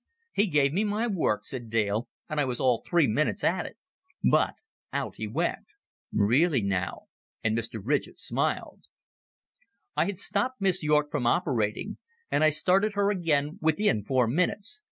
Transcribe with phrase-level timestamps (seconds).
[0.33, 3.77] "He gave me my work," said Dale; "and I was all three minutes at it.
[4.27, 4.55] But
[4.91, 5.67] out he went."
[6.11, 7.01] "Really now!"
[7.43, 7.79] and Mr.
[7.83, 8.85] Ridgett smiled.
[9.95, 11.99] "I had stopped Miss Yorke from operating.
[12.31, 14.79] And I started her again within four minutes.